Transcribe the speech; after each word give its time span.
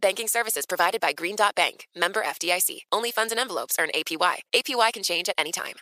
Banking 0.00 0.28
services 0.28 0.66
provided 0.66 1.00
by 1.00 1.12
Green 1.12 1.36
Dot 1.36 1.54
Bank, 1.54 1.86
member 1.94 2.22
FDIC. 2.22 2.80
Only 2.90 3.10
funds 3.10 3.32
and 3.32 3.40
envelopes 3.40 3.76
earn 3.78 3.90
APY. 3.94 4.36
APY 4.54 4.92
can 4.92 5.02
change 5.02 5.28
at 5.28 5.34
any 5.36 5.52
time. 5.52 5.74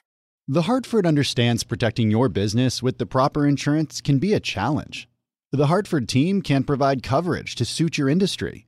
The 0.48 0.62
Hartford 0.62 1.06
understands 1.06 1.62
protecting 1.62 2.10
your 2.10 2.28
business 2.28 2.82
with 2.82 2.98
the 2.98 3.06
proper 3.06 3.46
insurance 3.46 4.00
can 4.00 4.18
be 4.18 4.32
a 4.32 4.40
challenge. 4.40 5.08
The 5.52 5.66
Hartford 5.66 6.08
team 6.08 6.42
can 6.42 6.64
provide 6.64 7.02
coverage 7.02 7.54
to 7.56 7.64
suit 7.64 7.98
your 7.98 8.08
industry. 8.08 8.66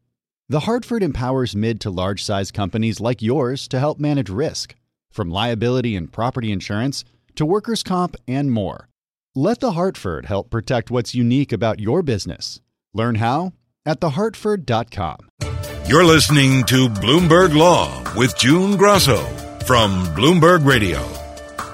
The 0.49 0.61
Hartford 0.61 1.03
empowers 1.03 1.57
mid 1.57 1.81
to 1.81 1.91
large 1.91 2.23
size 2.23 2.51
companies 2.51 3.01
like 3.01 3.23
yours 3.23 3.67
to 3.69 3.79
help 3.79 3.99
manage 3.99 4.31
risk, 4.31 4.75
from 5.11 5.31
liability 5.31 5.97
and 5.97 6.13
property 6.13 6.53
insurance 6.53 7.05
to 7.37 7.47
workers' 7.47 7.83
comp 7.83 8.17
and 8.29 8.53
more. 8.53 8.89
Let 9.35 9.61
The 9.61 9.73
Hartford 9.73 10.27
help 10.27 10.51
protect 10.51 10.91
what's 10.91 11.15
unique 11.15 11.53
about 11.53 11.81
your 11.81 12.03
business. 12.03 12.61
Learn 12.93 13.15
how 13.15 13.53
at 13.87 14.01
thehartford.com. 14.01 15.19
You're 15.87 16.05
listening 16.05 16.65
to 16.65 16.89
Bloomberg 16.89 17.55
Law 17.55 18.05
with 18.17 18.37
June 18.39 18.77
Grosso 18.77 19.19
from 19.67 20.05
Bloomberg 20.15 20.65
Radio. 20.65 21.01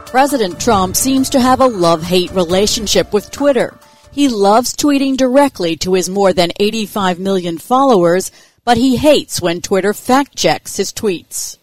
President 0.07 0.59
Trump 0.61 0.97
seems 0.97 1.31
to 1.31 1.41
have 1.41 1.61
a 1.61 1.67
love 1.67 2.03
hate 2.03 2.31
relationship 2.31 3.13
with 3.13 3.31
Twitter. 3.31 3.77
He 4.13 4.29
loves 4.29 4.75
tweeting 4.75 5.17
directly 5.17 5.77
to 5.79 5.93
his 5.93 6.09
more 6.09 6.33
than 6.33 6.53
85 6.59 7.19
million 7.19 7.59
followers, 7.59 8.31
but 8.65 8.79
he 8.79 8.97
hates 8.97 9.43
when 9.43 9.61
Twitter 9.61 9.93
fact 9.93 10.35
checks 10.37 10.77
his 10.77 10.93
tweets. 10.93 11.59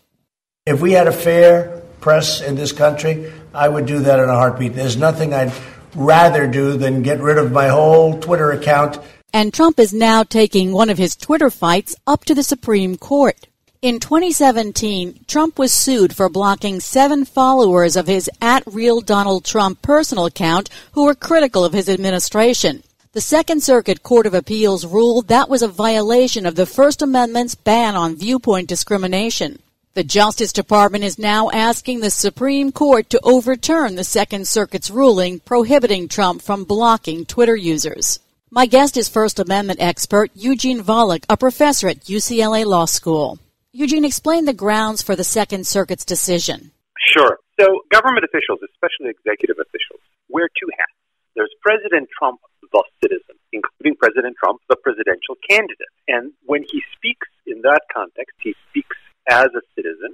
If 0.67 0.79
we 0.81 0.91
had 0.91 1.07
a 1.07 1.11
fair 1.11 1.81
press 1.99 2.41
in 2.41 2.55
this 2.55 2.71
country, 2.71 3.31
I 3.55 3.67
would 3.67 3.85
do 3.85 4.01
that 4.01 4.19
in 4.19 4.29
a 4.29 4.35
heartbeat. 4.35 4.75
There's 4.75 4.97
nothing 4.97 5.33
I'd 5.33 5.53
rather 5.95 6.45
do 6.45 6.77
than 6.77 7.01
get 7.01 7.19
rid 7.21 7.37
of 7.37 7.51
my 7.51 7.69
whole 7.69 8.19
Twitter 8.19 8.51
account. 8.51 8.99
And 9.35 9.51
Trump 9.51 9.79
is 9.79 9.91
now 9.91 10.21
taking 10.21 10.71
one 10.71 10.91
of 10.91 10.99
his 10.99 11.15
Twitter 11.15 11.49
fights 11.49 11.95
up 12.05 12.23
to 12.25 12.35
the 12.35 12.43
Supreme 12.43 12.97
Court. 12.97 13.47
In 13.81 13.99
2017, 13.99 15.25
Trump 15.27 15.57
was 15.57 15.73
sued 15.73 16.15
for 16.15 16.29
blocking 16.29 16.79
seven 16.79 17.25
followers 17.25 17.95
of 17.95 18.05
his 18.05 18.29
at 18.39 18.61
real 18.67 19.01
Donald 19.01 19.43
Trump 19.43 19.81
personal 19.81 20.27
account 20.27 20.69
who 20.91 21.05
were 21.05 21.15
critical 21.15 21.65
of 21.65 21.73
his 21.73 21.89
administration. 21.89 22.83
The 23.13 23.21
Second 23.21 23.63
Circuit 23.63 24.03
Court 24.03 24.27
of 24.27 24.35
Appeals 24.35 24.85
ruled 24.85 25.27
that 25.29 25.49
was 25.49 25.63
a 25.63 25.67
violation 25.67 26.45
of 26.45 26.53
the 26.53 26.67
First 26.67 27.01
Amendment's 27.01 27.55
ban 27.55 27.95
on 27.95 28.15
viewpoint 28.15 28.69
discrimination. 28.69 29.59
The 29.95 30.03
Justice 30.03 30.53
Department 30.53 31.03
is 31.03 31.17
now 31.17 31.49
asking 31.49 31.99
the 31.99 32.11
Supreme 32.11 32.71
Court 32.71 33.09
to 33.09 33.19
overturn 33.23 33.95
the 33.95 34.03
Second 34.03 34.47
Circuit's 34.47 34.91
ruling 34.91 35.39
prohibiting 35.39 36.07
Trump 36.07 36.43
from 36.43 36.65
blocking 36.65 37.25
Twitter 37.25 37.55
users. 37.55 38.19
My 38.53 38.67
guest 38.67 39.01
is 39.01 39.09
First 39.09 39.39
Amendment 39.39 39.81
expert 39.81 40.29
Eugene 40.35 40.85
Volokh, 40.85 41.25
a 41.27 41.35
professor 41.35 41.89
at 41.89 42.05
UCLA 42.05 42.69
Law 42.69 42.85
School. 42.85 43.39
Eugene, 43.71 44.05
explain 44.05 44.45
the 44.45 44.53
grounds 44.53 45.01
for 45.01 45.15
the 45.15 45.23
Second 45.23 45.65
Circuit's 45.65 46.05
decision. 46.05 46.69
Sure. 47.01 47.41
So, 47.59 47.81
government 47.89 48.29
officials, 48.29 48.61
especially 48.61 49.09
executive 49.09 49.57
officials, 49.57 50.05
wear 50.29 50.45
two 50.53 50.69
hats. 50.77 50.93
There's 51.33 51.49
President 51.65 52.05
Trump, 52.13 52.41
the 52.61 52.83
citizen, 53.01 53.41
including 53.49 53.97
President 53.97 54.37
Trump, 54.37 54.61
the 54.69 54.77
presidential 54.77 55.33
candidate. 55.49 55.89
And 56.07 56.33
when 56.45 56.61
he 56.61 56.85
speaks 56.93 57.25
in 57.49 57.65
that 57.65 57.81
context, 57.89 58.37
he 58.37 58.53
speaks 58.69 58.97
as 59.25 59.49
a 59.49 59.65
citizen. 59.73 60.13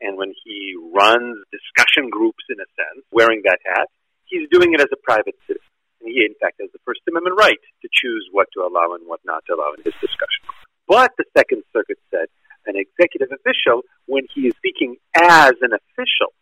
And 0.00 0.16
when 0.16 0.32
he 0.32 0.72
runs 0.88 1.36
discussion 1.52 2.08
groups, 2.08 2.48
in 2.48 2.56
a 2.64 2.68
sense, 2.80 3.04
wearing 3.12 3.44
that 3.44 3.60
hat, 3.60 3.92
he's 4.24 4.48
doing 4.48 4.72
it 4.72 4.80
as 4.80 4.88
a 4.88 4.96
private 5.04 5.36
citizen. 5.44 5.68
And 6.00 6.08
he, 6.08 6.24
in 6.24 6.32
fact, 6.40 6.60
has 6.60 6.72
the 6.72 6.80
First 6.84 7.00
Amendment 7.08 7.36
right 7.36 7.60
to 7.84 7.88
choose 7.92 8.24
what 8.32 8.48
to 8.56 8.64
allow 8.64 8.96
and 8.96 9.04
what 9.04 9.20
not 9.28 9.44
to 9.46 9.54
allow 9.54 9.76
in 9.76 9.84
his 9.84 9.94
discussion. 10.00 10.48
But 10.88 11.12
the 11.20 11.28
Second 11.36 11.62
Circuit 11.72 12.00
said 12.10 12.32
an 12.66 12.76
executive 12.80 13.28
official, 13.28 13.84
when 14.06 14.24
he 14.34 14.48
is 14.48 14.54
speaking 14.56 14.96
as 15.14 15.52
an 15.60 15.76
official, 15.76 16.32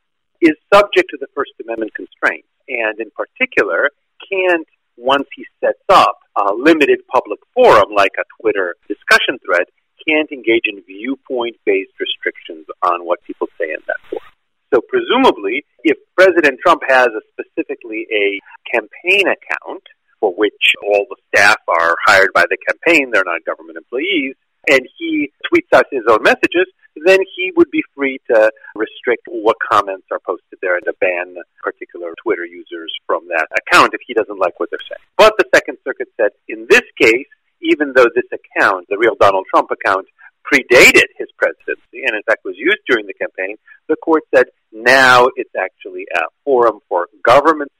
is 0.41 0.55
subject 0.73 1.11
to 1.11 1.19
the 1.19 1.31
First 1.35 1.53
Amendment 1.63 1.95
constraints. 1.95 2.49
And 2.69 2.99
in 2.99 3.11
particular, 3.11 3.91
can't, 4.23 4.67
once 4.97 5.27
he 5.35 5.45
sets 5.59 5.83
up 5.89 6.19
a 6.37 6.55
limited 6.55 7.01
public 7.11 7.41
forum 7.55 7.91
like 7.95 8.15
a 8.19 8.27
Twitter 8.41 8.77
discussion 8.87 9.39
thread, 9.45 9.67
can't 10.07 10.31
engage 10.31 10.67
in 10.67 10.83
viewpoint 10.83 11.57
based 11.67 11.95
restrictions 11.99 12.67
on 12.83 13.07
what 13.07 13.23
people 13.23 13.49
say 13.59 13.71
in 13.71 13.83
that 13.87 14.03
forum. 14.11 14.31
So 14.75 14.81
presumably, 14.81 15.65
if 15.85 15.99
President 16.17 16.59
Trump 16.65 16.83
has 16.89 17.09
a 17.09 17.23
specifically 17.35 18.07
a 18.11 18.41
campaign 18.73 19.29
account 19.29 19.85
for 20.23 20.33
which 20.39 20.79
all 20.87 21.05
the 21.11 21.17
staff 21.35 21.59
are 21.67 21.97
hired 22.07 22.31
by 22.33 22.45
the 22.49 22.57
campaign, 22.63 23.11
they're 23.11 23.27
not 23.27 23.45
government 23.45 23.77
employees, 23.77 24.37
and 24.71 24.87
he 24.97 25.33
tweets 25.51 25.67
out 25.75 25.85
his 25.91 26.05
own 26.09 26.23
messages, 26.23 26.71
then 27.05 27.19
he 27.35 27.51
would 27.57 27.71
be 27.73 27.83
free 27.97 28.21
to 28.31 28.53
restrict 28.77 29.27
what 29.27 29.57
comments 29.69 30.07
are 30.13 30.21
posted 30.25 30.59
there 30.63 30.77
and 30.77 30.85
to 30.85 30.95
ban 31.01 31.35
particular 31.61 32.15
Twitter 32.23 32.47
users 32.47 32.93
from 33.05 33.27
that 33.29 33.49
account 33.59 33.95
if 33.95 34.01
he 34.07 34.15
doesn't 34.15 34.39
like 34.39 34.61
what 34.61 34.71
they're 34.71 34.87
saying. 34.89 35.03
But 35.19 35.35
the 35.39 35.45
Second 35.53 35.79
Circuit 35.83 36.09
said 36.17 36.31
in 36.47 36.69
this 36.71 36.87
case, 37.01 37.27
even 37.61 37.93
though 37.93 38.07
this 38.15 38.31
account, 38.31 38.87
the 38.89 38.99
real 38.99 39.17
Donald 39.19 39.47
Trump 39.51 39.71
account, 39.73 40.07
predated 40.47 41.11
his 41.19 41.29
presidency 41.39 42.05
and 42.07 42.15
in 42.15 42.23
fact 42.27 42.45
was 42.45 42.55
used 42.57 42.81
during 42.87 43.07
the 43.07 43.15
campaign, 43.15 43.57
the 43.89 43.97
court 43.97 44.23
said 44.35 44.47
now 44.71 45.27
it's 45.35 45.55
actually 45.59 46.07
a 46.15 46.21
forum 46.45 46.79
for 46.89 47.09
government 47.25 47.72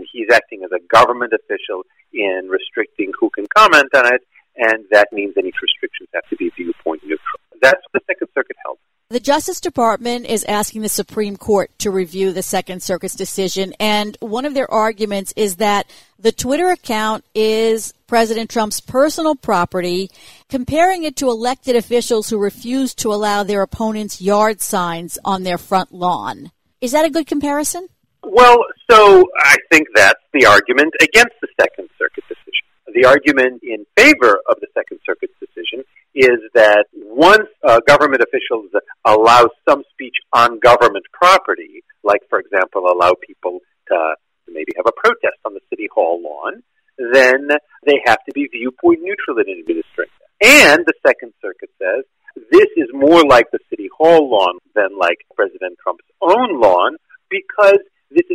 and 0.00 0.08
he's 0.10 0.28
acting 0.32 0.64
as 0.64 0.70
a 0.72 0.80
government 0.88 1.32
official 1.32 1.84
in 2.12 2.48
restricting 2.48 3.12
who 3.20 3.28
can 3.30 3.46
comment 3.54 3.88
on 3.94 4.14
it 4.14 4.22
and 4.56 4.84
that 4.90 5.08
means 5.12 5.34
any 5.36 5.52
restrictions 5.62 6.08
have 6.14 6.24
to 6.28 6.36
be 6.36 6.50
viewpoint 6.56 7.02
neutral. 7.02 7.40
That's 7.62 7.80
what 7.90 8.02
the 8.02 8.12
Second 8.12 8.28
Circuit 8.34 8.56
held. 8.64 8.78
The 9.10 9.20
Justice 9.20 9.60
Department 9.60 10.26
is 10.26 10.44
asking 10.44 10.82
the 10.82 10.88
Supreme 10.88 11.36
Court 11.36 11.70
to 11.80 11.90
review 11.90 12.32
the 12.32 12.42
Second 12.42 12.82
Circuit's 12.82 13.16
decision, 13.16 13.74
and 13.80 14.16
one 14.20 14.44
of 14.44 14.54
their 14.54 14.70
arguments 14.70 15.32
is 15.36 15.56
that 15.56 15.90
the 16.18 16.30
Twitter 16.30 16.70
account 16.70 17.24
is 17.34 17.92
President 18.06 18.50
Trump's 18.50 18.80
personal 18.80 19.34
property, 19.34 20.10
comparing 20.48 21.04
it 21.04 21.16
to 21.16 21.28
elected 21.28 21.74
officials 21.74 22.30
who 22.30 22.38
refuse 22.38 22.94
to 22.96 23.12
allow 23.12 23.42
their 23.42 23.62
opponents' 23.62 24.20
yard 24.20 24.60
signs 24.60 25.18
on 25.24 25.42
their 25.42 25.58
front 25.58 25.92
lawn. 25.92 26.52
Is 26.80 26.92
that 26.92 27.04
a 27.04 27.10
good 27.10 27.26
comparison? 27.26 27.88
Well, 28.22 28.64
so 28.90 29.24
I 29.38 29.56
think 29.70 29.88
that's 29.94 30.20
the 30.32 30.46
argument 30.46 30.94
against 31.00 31.34
the 31.40 31.48
Second 31.60 31.88
Circuit 31.98 32.24
decision. 32.28 32.66
The 32.92 33.06
argument 33.06 33.62
in 33.62 33.86
favor 33.96 34.38
of 34.48 34.56
the 34.60 34.66
Second 34.74 34.98
Circuit's 35.06 35.34
decision 35.40 35.84
is 36.14 36.40
that 36.54 36.86
once 36.92 37.48
uh, 37.62 37.80
government 37.86 38.22
officials 38.22 38.70
allow 39.04 39.48
some 39.68 39.84
speech 39.92 40.16
on 40.32 40.58
government 40.58 41.04
property, 41.12 41.82
like, 42.02 42.20
for 42.28 42.40
example, 42.40 42.86
allow 42.86 43.12
people 43.26 43.60
to 43.88 44.14
maybe 44.48 44.72
have 44.76 44.86
a 44.86 44.92
protest 44.96 45.38
on 45.44 45.54
the 45.54 45.60
City 45.70 45.88
Hall 45.94 46.20
lawn, 46.22 46.62
then 46.98 47.48
they 47.86 48.02
have 48.04 48.18
to 48.26 48.32
be 48.34 48.48
viewpoint 48.52 49.00
neutral 49.02 49.38
in 49.38 49.58
administering 49.58 50.08
that. 50.18 50.46
And 50.46 50.84
the 50.84 50.94
Second 51.06 51.32
Circuit 51.40 51.70
says 51.78 52.04
this 52.50 52.68
is 52.76 52.88
more 52.92 53.24
like 53.24 53.50
the 53.50 53.58
City 53.70 53.88
Hall 53.96 54.30
lawn 54.30 54.58
than 54.74 54.98
like 54.98 55.18
President 55.34 55.78
Trump's 55.82 56.04
own 56.20 56.60
lawn 56.60 56.96
because 57.28 57.80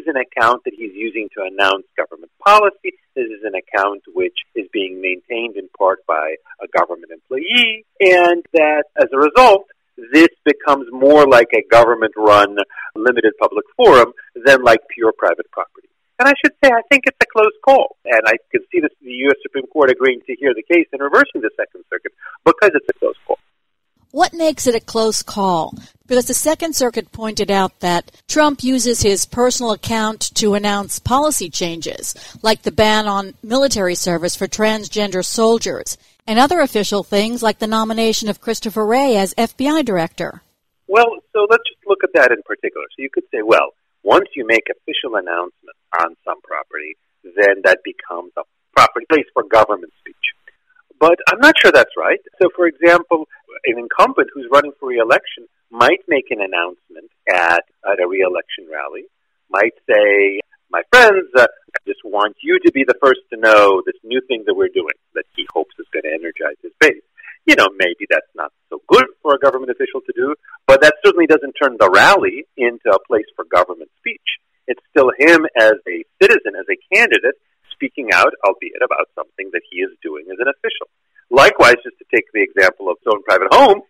is 0.05 0.13
an 0.13 0.21
account 0.21 0.63
that 0.65 0.73
he's 0.77 0.93
using 0.93 1.29
to 1.35 1.43
announce 1.43 1.85
government 1.97 2.31
policy. 2.45 2.93
This 3.15 3.25
is 3.25 3.41
an 3.43 3.53
account 3.55 4.03
which 4.13 4.37
is 4.55 4.67
being 4.71 5.01
maintained 5.01 5.57
in 5.57 5.67
part 5.77 6.05
by 6.05 6.35
a 6.61 6.67
government 6.77 7.11
employee, 7.11 7.85
and 7.99 8.45
that 8.53 8.85
as 8.97 9.09
a 9.11 9.17
result, 9.17 9.65
this 10.11 10.29
becomes 10.43 10.85
more 10.91 11.25
like 11.25 11.49
a 11.53 11.63
government 11.71 12.13
run 12.17 12.57
limited 12.95 13.33
public 13.39 13.65
forum 13.75 14.13
than 14.45 14.63
like 14.63 14.79
pure 14.93 15.13
private 15.17 15.49
property. 15.51 15.87
And 16.19 16.29
I 16.29 16.33
should 16.43 16.53
say, 16.63 16.69
I 16.69 16.81
think 16.89 17.03
it's 17.07 17.17
a 17.21 17.25
close 17.31 17.51
call. 17.63 17.97
And 18.05 18.21
I 18.25 18.35
can 18.51 18.61
see 18.71 18.79
this, 18.79 18.91
the 19.01 19.11
U.S. 19.27 19.35
Supreme 19.41 19.67
Court 19.67 19.91
agreeing 19.91 20.21
to 20.27 20.35
hear 20.35 20.53
the 20.53 20.63
case 20.63 20.87
and 20.93 21.01
reversing 21.01 21.41
the 21.41 21.49
Second 21.57 21.83
Circuit 21.89 22.13
because 22.45 22.71
it's 22.73 22.87
a 22.89 22.99
close 22.99 23.15
call. 23.27 23.37
What 24.11 24.33
makes 24.33 24.65
it 24.65 24.75
a 24.75 24.79
close 24.79 25.23
call? 25.23 25.73
Because 26.07 26.27
the 26.27 26.35
Second 26.35 26.75
Circuit 26.75 27.11
pointed 27.11 27.49
out 27.49 27.79
that 27.79 28.11
Trump 28.27 28.63
uses 28.63 29.01
his 29.01 29.25
personal 29.25 29.71
account 29.71 30.21
to 30.35 30.53
announce 30.53 30.99
policy 30.99 31.49
changes, 31.49 32.13
like 32.43 32.61
the 32.61 32.71
ban 32.71 33.07
on 33.07 33.33
military 33.41 33.95
service 33.95 34.35
for 34.35 34.47
transgender 34.47 35.25
soldiers, 35.25 35.97
and 36.27 36.37
other 36.37 36.59
official 36.59 37.03
things 37.03 37.41
like 37.41 37.57
the 37.57 37.65
nomination 37.67 38.29
of 38.29 38.39
Christopher 38.39 38.85
Wray 38.85 39.17
as 39.17 39.33
FBI 39.33 39.83
director. 39.83 40.41
Well, 40.87 41.09
so 41.33 41.47
let's 41.49 41.63
just 41.67 41.81
look 41.87 42.03
at 42.03 42.13
that 42.13 42.31
in 42.31 42.43
particular. 42.45 42.85
So 42.95 43.01
you 43.01 43.09
could 43.11 43.25
say, 43.33 43.41
well, 43.43 43.73
once 44.03 44.29
you 44.35 44.45
make 44.45 44.65
official 44.69 45.15
announcements 45.17 45.81
on 45.99 46.15
some 46.23 46.39
property, 46.41 46.97
then 47.23 47.61
that 47.63 47.79
becomes 47.83 48.31
a 48.37 48.43
property 48.75 49.07
place 49.09 49.25
for 49.33 49.41
government 49.41 49.91
speech. 49.99 50.15
But 50.99 51.17
I'm 51.27 51.39
not 51.39 51.55
sure 51.59 51.71
that's 51.71 51.97
right. 51.97 52.19
So, 52.41 52.49
for 52.55 52.67
example, 52.67 53.27
an 53.65 53.79
incumbent 53.79 54.29
who's 54.33 54.47
running 54.51 54.71
for 54.79 54.89
re-election 54.89 55.47
might 55.75 56.00
make 56.07 56.31
an 56.31 56.39
announcement 56.39 57.12
at, 57.27 57.68
at 57.83 58.00
a 58.00 58.07
re-election 58.07 58.72
rally, 58.72 59.04
might 59.51 59.75
say, 59.83 60.39
my 60.72 60.81
friends, 60.89 61.27
uh, 61.36 61.44
I 61.44 61.80
just 61.86 62.00
want 62.04 62.36
you 62.42 62.60
to 62.63 62.72
be 62.72 62.88
the 62.88 62.95
first 63.04 63.19
to 63.31 63.38
know 63.38 63.83
this 63.86 64.00
new 64.04 64.22
thing 64.27 64.44
that 64.48 64.56
we're 64.56 64.72
doing 64.72 64.95
that 65.13 65.27
he 65.36 65.45
hopes 65.51 65.75
is 65.77 65.86
going 65.92 66.07
to 66.07 66.16
energize 66.16 66.56
his 66.63 66.72
base. 66.80 67.04
You 67.45 67.56
know, 67.60 67.68
maybe 67.75 68.07
that's 68.10 68.31
not 68.33 68.51
so 68.72 68.80
good 68.88 69.06
for 69.22 69.36
a 69.36 69.39
government 69.39 69.69
official 69.69 70.00
to 70.01 70.13
do, 70.16 70.33
but 70.66 70.81
that 70.81 70.95
certainly 71.04 71.27
doesn't 71.27 71.54
turn 71.60 71.75
the 71.77 71.92
rally 71.92 72.48
into 72.56 72.89
a 72.89 73.04
place 73.06 73.27
for 73.36 73.45
government 73.45 73.92
speech. 74.00 74.39
It's 74.66 74.81
still 74.89 75.12
him 75.13 75.45
as 75.60 75.77
a 75.86 76.07
citizen, 76.24 76.56
as 76.57 76.66
a 76.72 76.80
candidate, 76.95 77.36
speaking 77.69 78.10
out, 78.16 78.33
albeit 78.48 78.81
about 78.81 79.12
something 79.13 79.51
that 79.51 79.62
he 79.69 79.83
is 79.83 79.92
doing 80.01 80.25
as 80.31 80.39
an 80.39 80.48
official. 80.48 80.88
Likewise, 81.30 81.83
just 81.83 82.00
to 82.00 82.07
take 82.10 82.25
the 82.33 82.42
example 82.42 82.89
of 82.89 82.98
his 83.04 83.12
own 83.13 83.22
private 83.22 83.54
home, 83.54 83.83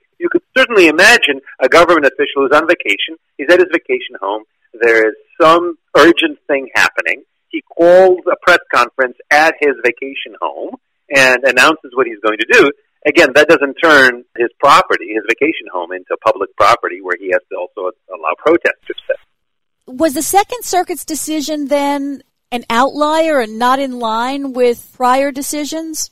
certainly 0.58 0.88
imagine 0.88 1.42
a 1.60 1.68
government 1.68 2.06
official 2.06 2.44
who's 2.44 2.56
on 2.56 2.68
vacation, 2.68 3.18
he's 3.38 3.48
at 3.50 3.60
his 3.60 3.70
vacation 3.72 4.16
home, 4.22 4.44
there 4.74 5.08
is 5.08 5.16
some 5.42 5.78
urgent 5.98 6.40
thing 6.48 6.70
happening. 6.76 7.24
He 7.50 7.62
calls 7.62 8.20
a 8.28 8.36
press 8.42 8.60
conference 8.74 9.18
at 9.32 9.56
his 9.60 9.74
vacation 9.84 10.36
home 10.42 10.76
and 11.10 11.44
announces 11.44 11.92
what 11.94 12.08
he's 12.08 12.20
going 12.20 12.38
to 12.40 12.48
do. 12.52 12.72
Again, 13.08 13.30
that 13.36 13.48
doesn't 13.48 13.76
turn 13.76 14.26
his 14.36 14.50
property, 14.60 15.14
his 15.14 15.24
vacation 15.30 15.68
home, 15.72 15.92
into 15.92 16.18
public 16.26 16.56
property 16.58 17.02
where 17.02 17.16
he 17.20 17.28
has 17.28 17.42
to 17.52 17.56
also 17.56 17.96
allow 18.10 18.34
protesters 18.38 18.98
to 19.08 19.94
Was 19.94 20.16
the 20.16 20.24
Second 20.24 20.64
Circuit's 20.64 21.06
decision 21.06 21.68
then 21.68 22.24
an 22.52 22.64
outlier 22.70 23.40
and 23.40 23.60
not 23.60 23.80
in 23.80 24.00
line 24.00 24.54
with 24.54 24.92
prior 24.96 25.32
decisions? 25.32 26.10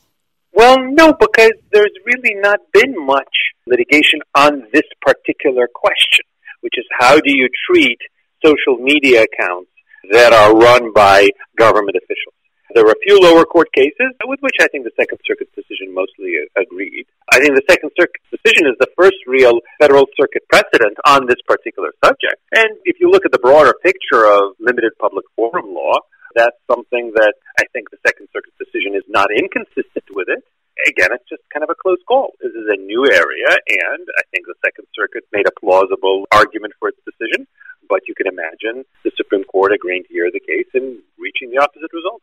Well, 0.54 0.76
no, 0.78 1.12
because 1.12 1.50
there's 1.72 1.90
really 2.06 2.36
not 2.38 2.60
been 2.72 2.94
much 2.94 3.34
litigation 3.66 4.20
on 4.36 4.62
this 4.72 4.86
particular 5.02 5.68
question, 5.74 6.24
which 6.60 6.74
is 6.78 6.84
how 6.96 7.16
do 7.18 7.32
you 7.34 7.48
treat 7.68 7.98
social 8.44 8.78
media 8.78 9.24
accounts 9.24 9.70
that 10.12 10.32
are 10.32 10.54
run 10.54 10.92
by 10.92 11.30
government 11.58 11.96
officials? 11.96 12.34
There 12.72 12.84
were 12.84 12.92
a 12.94 13.06
few 13.06 13.18
lower 13.18 13.44
court 13.44 13.68
cases 13.74 14.14
with 14.26 14.38
which 14.42 14.54
I 14.60 14.68
think 14.68 14.84
the 14.84 14.94
Second 14.98 15.18
Circuit's 15.26 15.50
decision 15.54 15.94
mostly 15.94 16.38
uh, 16.38 16.62
agreed. 16.62 17.06
I 17.32 17.38
think 17.38 17.54
the 17.54 17.66
Second 17.68 17.90
Circuit's 17.98 18.26
decision 18.30 18.66
is 18.66 18.78
the 18.78 18.90
first 18.98 19.18
real 19.26 19.58
Federal 19.80 20.06
Circuit 20.18 20.42
precedent 20.50 20.98
on 21.06 21.26
this 21.26 21.38
particular 21.46 21.90
subject. 22.04 22.38
And 22.54 22.78
if 22.84 22.98
you 23.00 23.10
look 23.10 23.24
at 23.26 23.32
the 23.32 23.38
broader 23.38 23.74
picture 23.82 24.26
of 24.26 24.54
limited 24.58 24.92
public 24.98 25.24
forum 25.34 25.74
law, 25.74 25.98
that's 26.34 26.58
something 26.70 27.14
that 27.14 27.34
I 27.58 27.64
think 27.72 27.90
the 27.90 28.02
Second 28.06 28.28
Circuit's 28.34 28.58
decision 28.58 28.94
is 28.98 29.06
not 29.08 29.30
inconsistent 29.30 30.10
with 30.10 30.28
it. 30.28 30.42
Again, 30.90 31.14
it's 31.14 31.26
just 31.30 31.46
kind 31.54 31.62
of 31.62 31.70
a 31.70 31.78
close 31.78 32.02
call. 32.06 32.34
This 32.42 32.50
is 32.50 32.66
a 32.66 32.76
new 32.76 33.06
area, 33.06 33.46
and 33.46 34.04
I 34.18 34.22
think 34.34 34.50
the 34.50 34.58
Second 34.58 34.90
Circuit 34.90 35.22
made 35.30 35.46
a 35.46 35.54
plausible 35.54 36.26
argument 36.34 36.74
for 36.82 36.90
its 36.90 36.98
decision. 37.06 37.46
But 37.88 38.08
you 38.08 38.14
can 38.14 38.26
imagine 38.26 38.82
the 39.06 39.12
Supreme 39.16 39.44
Court 39.44 39.70
agreeing 39.70 40.02
to 40.02 40.12
hear 40.12 40.30
the 40.34 40.42
case 40.42 40.66
and 40.74 40.98
reaching 41.18 41.54
the 41.54 41.62
opposite 41.62 41.94
result. 41.94 42.22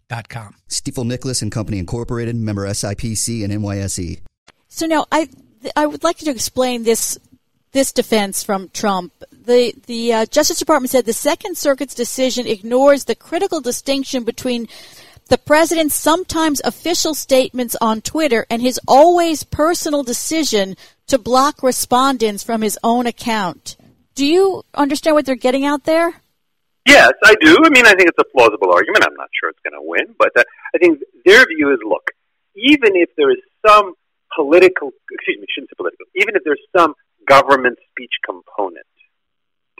com. 0.29 0.55
Stifel 0.69 1.05
Nicolaus 1.05 1.41
and 1.41 1.51
Company 1.51 1.79
Incorporated, 1.79 2.35
member 2.35 2.67
SIPC 2.67 3.43
and 3.43 3.53
NYSE. 3.53 4.19
So 4.67 4.85
now 4.85 5.05
I 5.11 5.29
I 5.75 5.85
would 5.85 6.03
like 6.03 6.21
you 6.21 6.25
to 6.25 6.31
explain 6.31 6.83
this 6.83 7.17
this 7.71 7.91
defense 7.91 8.43
from 8.43 8.69
Trump. 8.69 9.13
The 9.31 9.73
the 9.87 10.13
uh, 10.13 10.25
Justice 10.25 10.59
Department 10.59 10.91
said 10.91 11.05
the 11.05 11.13
Second 11.13 11.57
Circuit's 11.57 11.95
decision 11.95 12.47
ignores 12.47 13.05
the 13.05 13.15
critical 13.15 13.61
distinction 13.61 14.23
between 14.23 14.67
the 15.27 15.37
president's 15.37 15.95
sometimes 15.95 16.61
official 16.65 17.13
statements 17.13 17.75
on 17.79 18.01
Twitter 18.01 18.45
and 18.49 18.61
his 18.61 18.79
always 18.87 19.43
personal 19.43 20.03
decision 20.03 20.75
to 21.07 21.17
block 21.17 21.63
respondents 21.63 22.43
from 22.43 22.61
his 22.61 22.77
own 22.83 23.07
account. 23.07 23.77
Do 24.13 24.25
you 24.25 24.63
understand 24.73 25.15
what 25.15 25.25
they're 25.25 25.35
getting 25.35 25.65
out 25.65 25.85
there? 25.85 26.20
Yes, 26.85 27.13
I 27.23 27.35
do. 27.39 27.57
I 27.63 27.69
mean, 27.69 27.85
I 27.85 27.93
think 27.93 28.09
it's 28.09 28.17
a 28.17 28.29
plausible 28.35 28.73
argument. 28.73 29.05
I'm 29.05 29.15
not 29.15 29.29
sure 29.37 29.49
it's 29.49 29.61
going 29.63 29.77
to 29.77 29.85
win, 29.85 30.15
but 30.17 30.31
uh, 30.35 30.43
I 30.73 30.77
think 30.79 30.99
their 31.25 31.45
view 31.45 31.71
is 31.73 31.79
look, 31.85 32.09
even 32.55 32.95
if 32.95 33.09
there 33.15 33.29
is 33.31 33.37
some 33.65 33.93
political, 34.35 34.91
excuse 35.11 35.37
me, 35.39 35.45
shouldn't 35.53 35.69
say 35.69 35.77
political, 35.77 36.05
even 36.15 36.35
if 36.35 36.43
there's 36.43 36.61
some 36.75 36.95
government 37.27 37.77
speech 37.91 38.13
component 38.25 38.87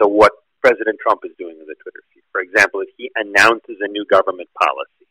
to 0.02 0.08
what 0.08 0.32
President 0.62 0.98
Trump 1.02 1.22
is 1.26 1.32
doing 1.40 1.58
in 1.58 1.66
the 1.66 1.76
Twitter 1.82 2.06
feed, 2.14 2.24
for 2.32 2.42
example, 2.42 2.82
if 2.82 2.90
he 2.98 3.10
announces 3.16 3.82
a 3.82 3.90
new 3.90 4.06
government 4.06 4.50
policy, 4.54 5.10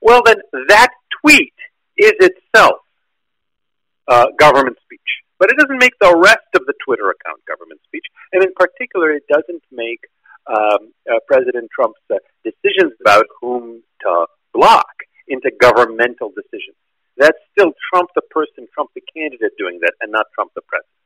well, 0.00 0.22
then 0.24 0.38
that 0.68 0.90
tweet 1.20 1.54
is 1.96 2.14
itself 2.20 2.78
uh, 4.06 4.26
government 4.38 4.78
speech. 4.84 5.00
But 5.38 5.50
it 5.50 5.56
doesn't 5.58 5.78
make 5.78 5.94
the 6.00 6.14
rest 6.16 6.50
of 6.54 6.66
the 6.66 6.74
Twitter 6.84 7.10
account 7.10 7.42
government 7.46 7.80
speech. 7.86 8.06
And 8.32 8.42
in 8.42 8.52
particular, 8.54 9.10
it 9.12 9.22
doesn't 9.28 9.62
make 9.70 10.00
um, 10.48 10.92
uh, 11.04 11.20
President 11.26 11.68
Trump's 11.74 12.00
uh, 12.10 12.16
decisions 12.44 12.92
about 13.00 13.26
whom 13.40 13.82
to 14.02 14.26
block 14.54 14.88
into 15.28 15.50
governmental 15.60 16.32
decisions. 16.32 16.76
That's 17.16 17.38
still 17.52 17.72
Trump 17.92 18.10
the 18.14 18.22
person, 18.30 18.66
Trump 18.72 18.90
the 18.94 19.02
candidate 19.14 19.52
doing 19.58 19.78
that, 19.82 19.92
and 20.00 20.10
not 20.12 20.26
Trump 20.34 20.52
the 20.54 20.62
president. 20.62 20.98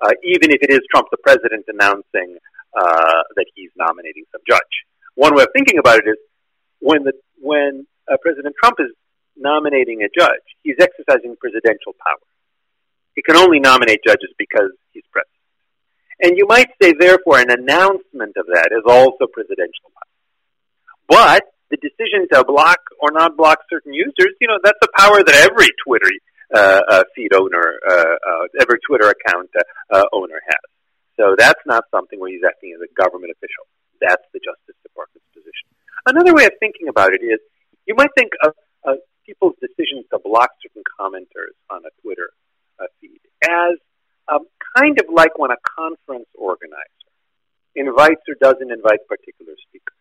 Uh, 0.00 0.16
even 0.24 0.50
if 0.50 0.62
it 0.62 0.72
is 0.72 0.80
Trump 0.90 1.08
the 1.10 1.20
president 1.20 1.66
announcing 1.68 2.38
uh, 2.72 3.22
that 3.36 3.46
he's 3.54 3.70
nominating 3.76 4.24
some 4.32 4.40
judge. 4.48 4.74
One 5.14 5.34
way 5.34 5.42
of 5.42 5.50
thinking 5.52 5.78
about 5.78 5.98
it 5.98 6.08
is 6.08 6.16
when 6.78 7.04
the 7.04 7.12
when 7.36 7.86
uh, 8.10 8.16
President 8.22 8.54
Trump 8.62 8.76
is 8.80 8.94
nominating 9.36 10.02
a 10.02 10.08
judge, 10.08 10.46
he's 10.62 10.76
exercising 10.80 11.36
presidential 11.40 11.92
power. 12.00 12.24
He 13.14 13.22
can 13.22 13.36
only 13.36 13.60
nominate 13.60 14.00
judges 14.06 14.32
because 14.38 14.70
he's 14.92 15.04
president. 15.12 15.39
And 16.20 16.36
you 16.36 16.46
might 16.46 16.68
say, 16.80 16.92
therefore, 16.98 17.38
an 17.38 17.50
announcement 17.50 18.36
of 18.36 18.46
that 18.52 18.70
is 18.72 18.84
also 18.86 19.26
presidential. 19.32 19.90
But 21.08 21.42
the 21.70 21.78
decision 21.78 22.28
to 22.32 22.44
block 22.44 22.78
or 23.00 23.10
not 23.12 23.36
block 23.36 23.60
certain 23.70 23.92
users, 23.92 24.36
you 24.40 24.46
know, 24.46 24.58
that's 24.62 24.78
a 24.82 24.88
power 24.96 25.22
that 25.24 25.34
every 25.50 25.68
Twitter 25.84 26.10
uh, 26.54 26.80
uh, 26.88 27.04
feed 27.14 27.32
owner, 27.32 27.78
uh, 27.88 27.94
uh 27.94 28.44
every 28.60 28.78
Twitter 28.86 29.08
account 29.08 29.50
uh, 29.56 29.62
uh, 29.96 30.04
owner 30.12 30.40
has. 30.44 30.66
So 31.18 31.34
that's 31.38 31.60
not 31.66 31.84
something 31.90 32.18
where 32.18 32.30
he's 32.30 32.44
acting 32.46 32.74
as 32.74 32.82
a 32.82 32.90
government 32.94 33.32
official. 33.32 33.64
That's 34.00 34.22
the 34.32 34.40
Justice 34.40 34.76
Department's 34.82 35.26
position. 35.34 35.66
Another 36.06 36.34
way 36.34 36.46
of 36.46 36.52
thinking 36.60 36.88
about 36.88 37.12
it 37.12 37.22
is 37.22 37.38
you 37.86 37.94
might 37.94 38.10
think 38.16 38.32
of 38.44 38.54
people's 39.26 39.54
decisions 39.62 40.02
to 40.10 40.18
block 40.18 40.50
certain 40.58 40.82
commenters 40.98 41.54
on 41.70 41.86
a 41.86 41.92
Twitter 42.02 42.29
kind 44.80 44.98
of 44.98 45.06
like 45.12 45.38
when 45.38 45.50
a 45.50 45.60
conference 45.76 46.28
organizer 46.38 47.08
invites 47.74 48.22
or 48.28 48.34
doesn't 48.40 48.70
invite 48.70 49.06
particular 49.08 49.54
speakers. 49.68 49.96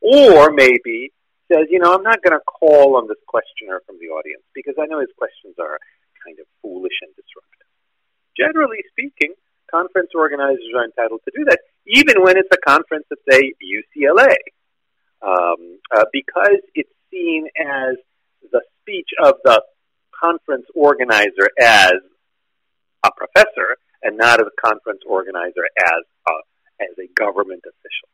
Or 0.00 0.52
maybe 0.52 1.12
says, 1.50 1.66
you 1.70 1.78
know, 1.78 1.94
I'm 1.94 2.02
not 2.02 2.22
going 2.22 2.36
to 2.36 2.44
call 2.44 2.96
on 2.96 3.08
this 3.08 3.20
questioner 3.26 3.80
from 3.86 3.96
the 4.00 4.12
audience 4.12 4.42
because 4.54 4.74
I 4.80 4.86
know 4.86 5.00
his 5.00 5.12
questions 5.16 5.54
are 5.58 5.78
kind 6.24 6.38
of 6.38 6.46
foolish 6.62 6.98
and 7.02 7.12
disruptive. 7.14 7.70
Generally 8.36 8.84
speaking, 8.90 9.34
conference 9.70 10.10
organizers 10.14 10.70
are 10.76 10.84
entitled 10.84 11.20
to 11.24 11.32
do 11.34 11.44
that, 11.46 11.60
even 11.86 12.22
when 12.22 12.36
it's 12.36 12.50
a 12.52 12.60
conference 12.60 13.06
at, 13.10 13.18
say, 13.30 13.54
UCLA, 13.62 14.34
um, 15.22 15.78
uh, 15.94 16.04
because 16.12 16.60
it's 16.74 16.92
seen 17.10 17.46
as 17.58 17.96
the 18.52 18.60
speech 18.82 19.08
of 19.22 19.36
the 19.44 19.62
conference 20.12 20.66
organizer 20.74 21.48
as 21.60 21.94
a 23.04 23.10
professor 23.16 23.76
and 24.02 24.16
not 24.16 24.40
as 24.40 24.46
a 24.46 24.60
conference 24.66 25.00
organizer 25.06 25.64
as 25.78 26.02
a, 26.28 26.34
as 26.82 26.94
a 26.98 27.08
government 27.14 27.64
official. 27.64 28.08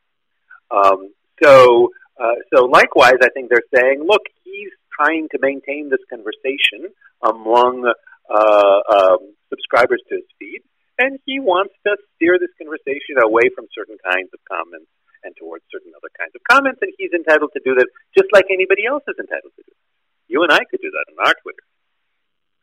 Um, 0.71 1.13
so, 1.43 1.91
uh, 2.21 2.39
so 2.55 2.65
likewise, 2.65 3.19
I 3.23 3.29
think 3.35 3.51
they're 3.51 3.69
saying, 3.75 4.05
look, 4.07 4.23
he's 4.45 4.73
trying 4.95 5.29
to 5.33 5.39
maintain 5.41 5.91
this 5.91 6.03
conversation 6.09 6.93
among 7.23 7.85
uh, 8.31 8.79
um, 8.89 9.35
subscribers 9.49 10.01
to 10.09 10.17
his 10.17 10.29
feed, 10.39 10.63
and 10.99 11.19
he 11.27 11.41
wants 11.41 11.75
to 11.87 11.97
steer 12.15 12.39
this 12.39 12.53
conversation 12.57 13.21
away 13.23 13.49
from 13.55 13.67
certain 13.75 13.97
kinds 14.05 14.31
of 14.33 14.41
comments 14.49 14.89
and 15.25 15.35
towards 15.39 15.65
certain 15.71 15.93
other 15.95 16.11
kinds 16.19 16.35
of 16.35 16.43
comments, 16.49 16.81
and 16.83 16.93
he's 16.99 17.15
entitled 17.15 17.51
to 17.55 17.63
do 17.65 17.75
that 17.79 17.87
just 18.17 18.29
like 18.33 18.47
anybody 18.51 18.85
else 18.87 19.03
is 19.07 19.17
entitled 19.19 19.55
to 19.57 19.63
do. 19.63 19.75
You 20.29 20.43
and 20.43 20.53
I 20.53 20.65
could 20.67 20.81
do 20.83 20.91
that 20.91 21.07
on 21.13 21.19
our 21.23 21.35
Twitter. 21.43 21.67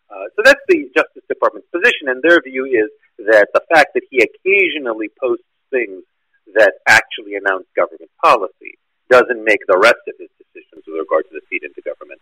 Uh, 0.09 0.27
so 0.35 0.41
that's 0.43 0.65
the 0.67 0.89
Justice 0.91 1.23
Department's 1.29 1.69
position, 1.69 2.09
and 2.09 2.19
their 2.25 2.41
view 2.41 2.65
is 2.65 2.89
that 3.27 3.47
the 3.53 3.61
fact 3.73 3.93
that 3.93 4.03
he 4.09 4.23
occasionally 4.23 5.09
posts 5.19 5.45
things 5.69 6.03
that 6.55 6.73
actually 6.87 7.35
announce 7.35 7.65
government 7.75 8.09
policy 8.23 8.77
doesn't 9.09 9.43
make 9.43 9.59
the 9.67 9.77
rest 9.77 10.01
of 10.07 10.15
his 10.19 10.29
decisions 10.37 10.83
with 10.87 10.97
regard 10.97 11.25
to 11.25 11.33
the 11.33 11.41
feed 11.49 11.63
into 11.63 11.81
government. 11.81 12.19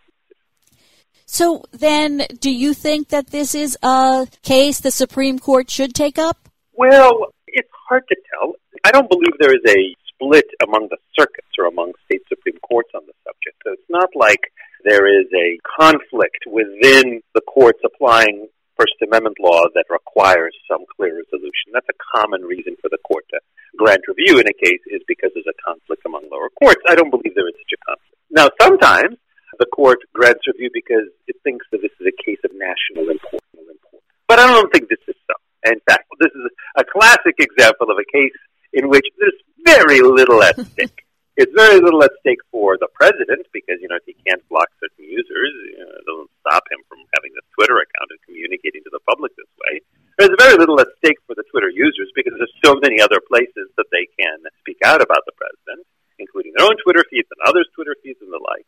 So 1.26 1.64
then, 1.72 2.26
do 2.40 2.50
you 2.50 2.72
think 2.72 3.08
that 3.08 3.28
this 3.28 3.54
is 3.54 3.76
a 3.82 4.26
case 4.42 4.80
the 4.80 4.90
Supreme 4.90 5.38
Court 5.38 5.70
should 5.70 5.94
take 5.94 6.18
up? 6.18 6.48
Well, 6.72 7.26
it's 7.46 7.68
hard 7.88 8.04
to 8.08 8.16
tell. 8.32 8.54
I 8.84 8.90
don't 8.90 9.10
believe 9.10 9.32
there 9.38 9.54
is 9.54 9.64
a 9.68 9.94
split 10.08 10.46
among 10.66 10.88
the 10.90 10.96
circuits 11.18 11.48
or 11.58 11.66
among 11.66 11.92
state 12.06 12.22
Supreme 12.28 12.58
Courts 12.60 12.90
on 12.94 13.02
the 13.06 13.12
subject. 13.24 13.56
So 13.64 13.72
it's 13.72 13.90
not 13.90 14.08
like 14.14 14.40
there 14.84 15.06
is 15.06 15.26
a 15.34 15.58
conflict 15.78 16.44
within 16.46 17.20
the 17.34 17.42
courts 17.42 17.80
applying 17.84 18.48
First 18.78 18.94
Amendment 19.02 19.36
law 19.42 19.66
that 19.74 19.90
requires 19.90 20.54
some 20.70 20.86
clear 20.94 21.18
resolution. 21.18 21.74
That's 21.74 21.90
a 21.90 21.98
common 22.14 22.46
reason 22.46 22.78
for 22.80 22.86
the 22.88 23.02
court 23.02 23.26
to 23.34 23.40
grant 23.76 24.06
review 24.06 24.38
in 24.38 24.46
a 24.46 24.54
case 24.54 24.80
is 24.86 25.02
because 25.10 25.34
there's 25.34 25.50
a 25.50 25.58
conflict 25.66 26.06
among 26.06 26.30
lower 26.30 26.48
courts. 26.62 26.80
I 26.86 26.94
don't 26.94 27.10
believe 27.10 27.34
there 27.34 27.50
is 27.50 27.58
such 27.58 27.74
a 27.74 27.80
conflict. 27.82 28.22
Now, 28.30 28.46
sometimes 28.62 29.18
the 29.58 29.66
court 29.66 29.98
grants 30.14 30.46
review 30.46 30.70
because 30.72 31.10
it 31.26 31.36
thinks 31.42 31.66
that 31.72 31.82
this 31.82 31.90
is 31.98 32.06
a 32.06 32.16
case 32.22 32.38
of 32.46 32.54
national 32.54 33.10
importance. 33.10 33.82
But 34.30 34.38
I 34.38 34.46
don't 34.46 34.70
think 34.70 34.88
this 34.88 35.02
is 35.08 35.18
so. 35.26 35.34
In 35.66 35.80
fact, 35.88 36.06
this 36.20 36.30
is 36.30 36.46
a 36.76 36.84
classic 36.84 37.34
example 37.40 37.90
of 37.90 37.98
a 37.98 38.06
case 38.12 38.36
in 38.72 38.88
which 38.88 39.06
there's 39.18 39.40
very 39.64 40.00
little 40.00 40.42
at 40.42 40.54
stake. 40.54 41.02
It's 41.38 41.54
very 41.54 41.78
little 41.78 42.02
at 42.02 42.10
stake 42.18 42.42
for 42.50 42.74
the 42.82 42.90
president 42.98 43.46
because, 43.54 43.78
you 43.78 43.86
know, 43.86 43.94
if 43.94 44.02
he 44.10 44.16
can't 44.26 44.42
block 44.50 44.66
certain 44.82 45.06
users, 45.06 45.54
you 45.70 45.78
know, 45.78 45.94
stop 46.48 46.64
him 46.72 46.80
from 46.88 47.04
having 47.12 47.36
this 47.36 47.44
Twitter 47.52 47.76
account 47.76 48.08
and 48.08 48.20
communicating 48.24 48.80
to 48.88 48.92
the 48.92 49.04
public 49.04 49.36
this 49.36 49.52
way. 49.68 49.84
There's 50.16 50.32
very 50.40 50.56
little 50.56 50.80
at 50.80 50.88
stake 51.04 51.20
for 51.28 51.36
the 51.36 51.44
Twitter 51.52 51.68
users 51.68 52.08
because 52.16 52.32
there's 52.40 52.56
so 52.64 52.80
many 52.80 53.04
other 53.04 53.20
places 53.20 53.68
that 53.76 53.92
they 53.92 54.08
can 54.16 54.40
speak 54.64 54.80
out 54.80 55.04
about 55.04 55.28
the 55.28 55.36
president, 55.36 55.84
including 56.16 56.56
their 56.56 56.64
own 56.64 56.80
Twitter 56.80 57.04
feeds 57.12 57.28
and 57.28 57.44
others' 57.44 57.68
Twitter 57.76 57.94
feeds 58.00 58.18
and 58.24 58.32
the 58.32 58.40
like. 58.40 58.66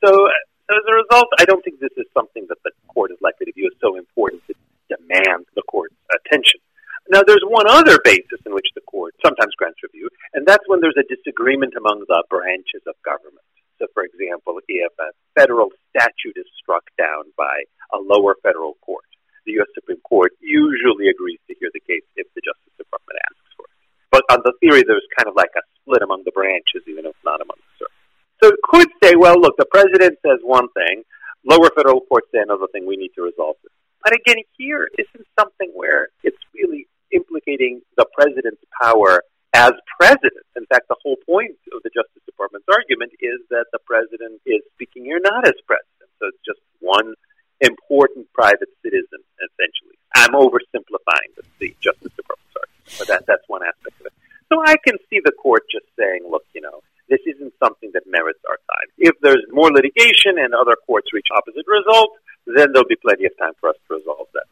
So, 0.00 0.10
so 0.10 0.70
as 0.72 0.84
a 0.88 0.96
result, 0.96 1.28
I 1.38 1.44
don't 1.44 1.60
think 1.60 1.78
this 1.78 1.94
is 2.00 2.08
something 2.16 2.48
that 2.48 2.58
the 2.64 2.72
court 2.88 3.12
is 3.12 3.20
likely 3.20 3.46
to 3.46 3.54
view 3.54 3.68
as 3.68 3.76
so 3.78 4.00
important 4.00 4.42
to 4.48 4.56
demand 4.88 5.44
the 5.52 5.62
court's 5.68 5.94
attention. 6.08 6.64
Now, 7.08 7.24
there's 7.24 7.44
one 7.46 7.68
other 7.68 7.96
basis 8.04 8.40
in 8.44 8.52
which 8.52 8.68
the 8.74 8.84
court 8.84 9.16
sometimes 9.24 9.56
grants 9.56 9.80
review, 9.84 10.10
and 10.34 10.44
that's 10.44 10.64
when 10.68 10.80
there's 10.80 10.98
a 10.98 11.08
disagreement 11.08 11.72
among 11.76 12.04
the 12.04 12.20
branches 12.28 12.84
of 12.84 13.00
government. 13.00 13.44
So, 13.78 13.86
for 13.94 14.02
example, 14.02 14.58
if 14.68 14.92
a 14.98 15.14
federal 15.38 15.70
statute 15.90 16.36
is 16.36 16.46
struck 16.60 16.84
down 16.98 17.32
by 17.36 17.64
a 17.92 17.98
lower 17.98 18.36
federal 18.42 18.74
court, 18.84 19.08
the 19.48 19.56
U.S. 19.60 19.72
Supreme 19.74 20.00
Court 20.04 20.32
usually 20.40 21.08
agrees 21.08 21.40
to 21.48 21.56
hear 21.56 21.72
the 21.72 21.80
case 21.80 22.04
if 22.20 22.28
the 22.36 22.44
Justice 22.44 22.76
Department 22.76 23.16
asks 23.32 23.48
for 23.56 23.64
it. 23.64 23.76
But 24.12 24.24
on 24.28 24.44
the 24.44 24.52
theory, 24.60 24.84
there's 24.84 25.08
kind 25.16 25.28
of 25.28 25.36
like 25.36 25.52
a 25.56 25.64
split 25.80 26.04
among 26.04 26.28
the 26.28 26.36
branches, 26.36 26.84
even 26.84 27.08
if 27.08 27.16
not 27.24 27.40
among 27.40 27.56
the 27.56 27.72
circuits. 27.80 28.04
So 28.44 28.52
it 28.52 28.60
could 28.62 28.90
say, 29.02 29.16
well, 29.16 29.40
look, 29.40 29.56
the 29.56 29.66
president 29.72 30.20
says 30.20 30.44
one 30.44 30.68
thing, 30.76 31.02
lower 31.48 31.72
federal 31.74 32.04
courts 32.04 32.28
say 32.28 32.44
another 32.44 32.68
thing, 32.70 32.86
we 32.86 32.96
need 33.00 33.16
to 33.16 33.24
resolve 33.24 33.56
this. 33.64 33.72
But 34.04 34.14
again, 34.14 34.44
here 34.56 34.88
isn't 34.94 35.26
something 35.38 35.72
where 35.74 36.08
it's 36.22 36.38
really 36.54 36.86
implicating 37.10 37.80
the 37.96 38.06
president's 38.14 38.62
power 38.80 39.24
as 39.54 39.72
president. 39.98 40.44
In 40.56 40.66
fact, 40.68 40.86
the 40.88 41.00
whole 41.02 41.16
point 41.24 41.56
of 41.72 41.80
the 41.82 41.90
Justice 41.90 42.22
Department's 42.26 42.68
argument 42.68 43.12
is 43.20 43.40
that 43.50 43.66
the 43.72 43.80
president 43.88 44.44
is 44.46 44.60
speaking 44.76 45.04
here 45.04 45.20
not 45.24 45.48
as 45.48 45.56
president. 45.66 46.12
So 46.20 46.28
it's 46.28 46.44
just 46.44 46.60
one 46.80 47.14
important 47.60 48.30
private 48.34 48.70
citizen, 48.82 49.22
essentially. 49.42 49.98
I'm 50.14 50.34
oversimplifying 50.68 51.34
the, 51.36 51.42
the 51.58 51.76
Justice 51.80 52.12
Department's 52.16 52.56
argument, 52.56 52.98
but 52.98 53.08
that, 53.08 53.26
that's 53.26 53.44
one 53.48 53.62
aspect 53.62 54.00
of 54.00 54.06
it. 54.06 54.12
So 54.48 54.62
I 54.64 54.76
can 54.84 54.96
see 55.10 55.20
the 55.24 55.32
court 55.32 55.64
just 55.70 55.86
saying, 55.98 56.24
look, 56.28 56.44
you 56.54 56.60
know, 56.60 56.80
this 57.08 57.20
isn't 57.26 57.52
something 57.60 57.90
that 57.92 58.04
merits 58.06 58.40
our 58.48 58.56
time. 58.68 58.88
If 58.96 59.16
there's 59.20 59.44
more 59.50 59.72
litigation 59.72 60.36
and 60.36 60.54
other 60.54 60.76
courts 60.86 61.08
reach 61.12 61.28
opposite 61.32 61.64
results, 61.68 62.20
then 62.46 62.72
there'll 62.72 62.88
be 62.88 63.00
plenty 63.00 63.24
of 63.24 63.36
time 63.36 63.52
for 63.60 63.70
us 63.70 63.76
to 63.88 63.96
resolve 63.96 64.28
that. 64.32 64.48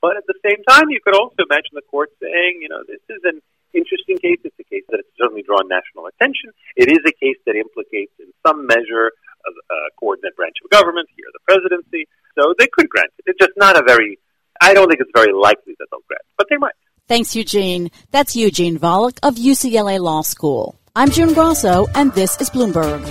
But 0.00 0.16
at 0.16 0.26
the 0.28 0.38
same 0.46 0.62
time, 0.68 0.88
you 0.90 1.00
could 1.02 1.16
also 1.16 1.42
imagine 1.48 1.74
the 1.74 1.84
court 1.90 2.12
saying, 2.22 2.60
you 2.62 2.68
know, 2.68 2.84
this 2.86 3.02
is 3.10 3.20
an 3.24 3.42
interesting 3.74 4.16
case. 4.18 4.38
It's 4.44 4.56
a 4.60 4.68
case 4.68 4.86
that 4.88 5.02
has 5.02 5.10
certainly 5.18 5.42
drawn 5.42 5.66
national 5.66 6.06
attention. 6.06 6.54
It 6.76 6.88
is 6.88 7.02
a 7.02 7.12
case 7.12 7.36
that 7.50 7.56
implicates, 7.56 8.14
in 8.20 8.30
some 8.46 8.64
measure, 8.64 9.10
a, 9.10 9.50
a 9.50 9.74
uh, 9.74 9.88
coordinate 9.98 10.36
branch 10.36 10.54
of 10.62 10.70
government, 10.70 11.08
here 11.16 11.26
the 11.34 11.42
presidency. 11.44 12.06
So 12.38 12.54
they 12.56 12.68
could 12.70 12.88
grant 12.88 13.10
it. 13.18 13.26
It's 13.26 13.40
just 13.42 13.58
not 13.58 13.74
a 13.74 13.82
very 13.82 14.20
I 14.60 14.74
don't 14.74 14.88
think 14.88 15.00
it's 15.00 15.10
very 15.14 15.32
likely 15.32 15.74
that 15.78 15.86
they'll 15.90 16.00
grant, 16.08 16.22
but 16.36 16.46
they 16.50 16.56
might. 16.56 16.72
Thanks, 17.06 17.34
Eugene. 17.34 17.90
That's 18.10 18.36
Eugene 18.36 18.78
Volokh 18.78 19.18
of 19.22 19.36
UCLA 19.36 19.98
Law 19.98 20.22
School. 20.22 20.78
I'm 20.94 21.10
June 21.10 21.32
Grosso, 21.32 21.86
and 21.94 22.12
this 22.12 22.40
is 22.40 22.50
Bloomberg. 22.50 23.02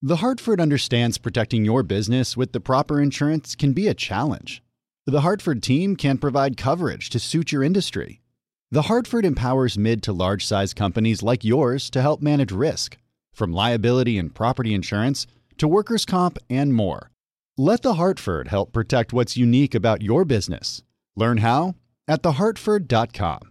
The 0.00 0.16
Hartford 0.16 0.60
understands 0.60 1.18
protecting 1.18 1.64
your 1.64 1.82
business 1.82 2.36
with 2.36 2.52
the 2.52 2.60
proper 2.60 3.00
insurance 3.00 3.56
can 3.56 3.72
be 3.72 3.88
a 3.88 3.94
challenge. 3.94 4.62
The 5.06 5.22
Hartford 5.22 5.62
team 5.62 5.96
can 5.96 6.18
provide 6.18 6.56
coverage 6.56 7.10
to 7.10 7.18
suit 7.18 7.50
your 7.50 7.64
industry. 7.64 8.20
The 8.70 8.82
Hartford 8.82 9.24
empowers 9.24 9.76
mid 9.76 10.02
to 10.04 10.12
large 10.12 10.46
size 10.46 10.72
companies 10.72 11.22
like 11.22 11.42
yours 11.42 11.90
to 11.90 12.00
help 12.00 12.22
manage 12.22 12.52
risk, 12.52 12.96
from 13.34 13.52
liability 13.52 14.18
and 14.18 14.32
property 14.32 14.72
insurance 14.72 15.26
to 15.56 15.66
workers' 15.66 16.04
comp 16.04 16.38
and 16.48 16.72
more. 16.72 17.10
Let 17.60 17.82
The 17.82 17.94
Hartford 17.94 18.46
help 18.46 18.72
protect 18.72 19.12
what's 19.12 19.36
unique 19.36 19.74
about 19.74 20.00
your 20.00 20.24
business. 20.24 20.84
Learn 21.16 21.38
how 21.38 21.74
at 22.06 22.22
thehartford.com. 22.22 23.50